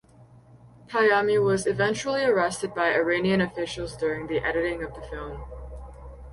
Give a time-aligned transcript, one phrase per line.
[0.87, 5.43] Payami was eventually arrested by Iranian officials during the editing of the film.